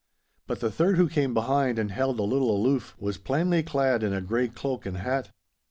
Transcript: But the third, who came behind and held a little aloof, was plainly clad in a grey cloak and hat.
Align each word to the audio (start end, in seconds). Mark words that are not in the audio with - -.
But 0.47 0.61
the 0.61 0.71
third, 0.71 0.97
who 0.97 1.07
came 1.07 1.31
behind 1.35 1.77
and 1.77 1.91
held 1.91 2.17
a 2.19 2.23
little 2.23 2.49
aloof, 2.49 2.95
was 2.99 3.19
plainly 3.19 3.61
clad 3.61 4.01
in 4.01 4.13
a 4.13 4.19
grey 4.21 4.47
cloak 4.47 4.87
and 4.87 4.97
hat. 4.97 5.29